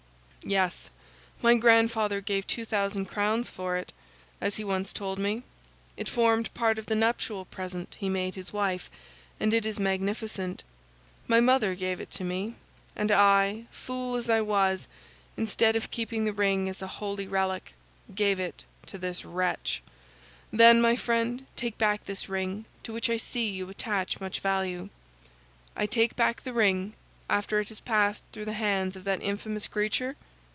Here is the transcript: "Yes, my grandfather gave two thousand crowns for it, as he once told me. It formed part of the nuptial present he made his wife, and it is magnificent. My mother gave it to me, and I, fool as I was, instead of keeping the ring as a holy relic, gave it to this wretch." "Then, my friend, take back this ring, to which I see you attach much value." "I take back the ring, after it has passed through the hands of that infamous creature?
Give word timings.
"Yes, 0.43 0.89
my 1.43 1.53
grandfather 1.53 2.19
gave 2.19 2.47
two 2.47 2.65
thousand 2.65 3.05
crowns 3.05 3.47
for 3.47 3.77
it, 3.77 3.93
as 4.41 4.55
he 4.55 4.63
once 4.63 4.91
told 4.91 5.19
me. 5.19 5.43
It 5.97 6.09
formed 6.09 6.51
part 6.55 6.79
of 6.79 6.87
the 6.87 6.95
nuptial 6.95 7.45
present 7.45 7.95
he 7.99 8.09
made 8.09 8.33
his 8.33 8.51
wife, 8.51 8.89
and 9.39 9.53
it 9.53 9.67
is 9.67 9.79
magnificent. 9.79 10.63
My 11.27 11.41
mother 11.41 11.75
gave 11.75 11.99
it 12.01 12.09
to 12.13 12.23
me, 12.23 12.55
and 12.95 13.11
I, 13.11 13.65
fool 13.69 14.15
as 14.15 14.31
I 14.31 14.41
was, 14.41 14.87
instead 15.37 15.75
of 15.75 15.91
keeping 15.91 16.25
the 16.25 16.33
ring 16.33 16.67
as 16.67 16.81
a 16.81 16.87
holy 16.87 17.27
relic, 17.27 17.75
gave 18.15 18.39
it 18.39 18.63
to 18.87 18.97
this 18.97 19.23
wretch." 19.23 19.83
"Then, 20.51 20.81
my 20.81 20.95
friend, 20.95 21.45
take 21.55 21.77
back 21.77 22.07
this 22.07 22.27
ring, 22.27 22.65
to 22.81 22.91
which 22.91 23.11
I 23.11 23.17
see 23.17 23.47
you 23.47 23.69
attach 23.69 24.19
much 24.19 24.39
value." 24.39 24.89
"I 25.75 25.85
take 25.85 26.15
back 26.15 26.43
the 26.43 26.51
ring, 26.51 26.93
after 27.29 27.59
it 27.59 27.69
has 27.69 27.79
passed 27.79 28.23
through 28.33 28.45
the 28.45 28.53
hands 28.53 28.95
of 28.95 29.03
that 29.03 29.21
infamous 29.21 29.67
creature? 29.67 30.15